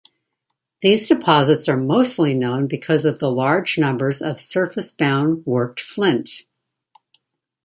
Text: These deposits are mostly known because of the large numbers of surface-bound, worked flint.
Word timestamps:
These 0.81 1.07
deposits 1.07 1.69
are 1.69 1.77
mostly 1.77 2.33
known 2.33 2.65
because 2.65 3.05
of 3.05 3.19
the 3.19 3.29
large 3.31 3.77
numbers 3.77 4.19
of 4.19 4.39
surface-bound, 4.39 5.45
worked 5.45 5.79
flint. 5.79 6.41